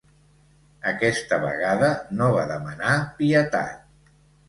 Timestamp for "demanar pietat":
2.57-4.13